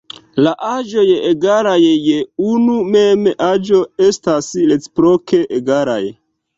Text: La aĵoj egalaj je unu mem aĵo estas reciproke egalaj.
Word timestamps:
La 0.45 0.53
aĵoj 0.69 1.03
egalaj 1.31 1.75
je 1.83 2.17
unu 2.55 2.79
mem 2.97 3.31
aĵo 3.51 3.85
estas 4.09 4.53
reciproke 4.75 5.47
egalaj. 5.63 6.05